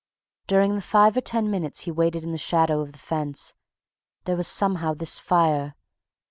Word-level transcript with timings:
During 0.47 0.73
the 0.73 0.81
five 0.81 1.15
or 1.15 1.21
ten 1.21 1.51
minutes 1.51 1.81
he 1.81 1.91
waited 1.91 2.23
in 2.23 2.31
the 2.31 2.37
shadow 2.39 2.81
of 2.81 2.91
the 2.91 2.97
fence, 2.97 3.53
there 4.25 4.35
was 4.35 4.47
somehow 4.47 4.95
this 4.95 5.19
fire... 5.19 5.75